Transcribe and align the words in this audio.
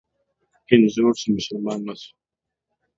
هندو 0.69 0.89
زوړ 0.95 1.13
سو، 1.21 1.27
مسلمان 1.37 1.79
نه 1.87 1.93
سو. 2.01 2.09